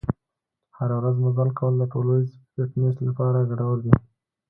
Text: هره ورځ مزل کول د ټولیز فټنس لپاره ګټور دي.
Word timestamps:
هره 0.77 0.95
ورځ 0.99 1.15
مزل 1.25 1.49
کول 1.59 1.73
د 1.77 1.83
ټولیز 1.93 2.27
فټنس 2.53 2.95
لپاره 3.07 3.47
ګټور 3.49 3.77
دي. 3.85 3.93